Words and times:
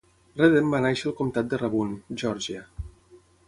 Redden 0.39 0.71
va 0.75 0.79
néixer 0.85 1.05
al 1.11 1.15
comtat 1.21 1.51
de 1.51 1.61
Rabun, 1.65 1.95
Geòrgia. 2.23 2.67